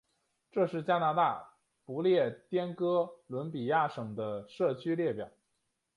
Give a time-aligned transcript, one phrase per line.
[0.51, 1.51] 这是加拿大
[1.85, 5.29] 不列颠哥伦比亚省的社区列表。